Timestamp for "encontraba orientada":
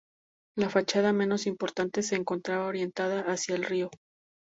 2.15-3.21